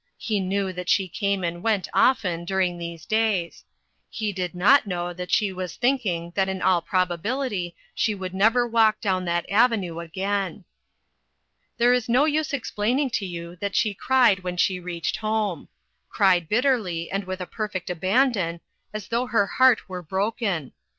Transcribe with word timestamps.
He 0.17 0.39
knew 0.39 0.73
that 0.73 0.89
she 0.89 1.07
came 1.07 1.43
and 1.43 1.61
went 1.61 1.87
often 1.93 2.43
during 2.43 2.79
these 2.79 3.05
days; 3.05 3.63
he 4.09 4.33
did 4.33 4.55
not 4.55 4.87
know 4.87 5.13
she 5.27 5.53
was 5.53 5.75
thinking 5.75 6.31
that 6.35 6.49
in 6.49 6.59
all 6.59 6.81
probability 6.81 7.75
she 7.93 8.15
would 8.15 8.33
never 8.33 8.65
walk 8.67 8.99
down 8.99 9.25
that 9.25 9.47
avenue 9.47 9.99
again. 9.99 10.65
There 11.77 11.93
is 11.93 12.09
no 12.09 12.25
use 12.25 12.51
explaining 12.51 13.11
to 13.11 13.27
you 13.27 13.55
that 13.57 13.75
360 13.75 13.89
INTERRUPTED. 13.89 14.01
she 14.01 14.05
cried 14.39 14.43
when 14.43 14.57
she 14.57 14.79
reached 14.79 15.17
home; 15.17 15.67
cried 16.09 16.49
bitterly, 16.49 17.11
and 17.11 17.25
with 17.25 17.39
a 17.39 17.45
perfect 17.45 17.91
abandon, 17.91 18.59
as 18.91 19.09
though 19.09 19.27
her 19.27 19.45
heart 19.45 19.87
were 19.87 20.01
broken. 20.01 20.71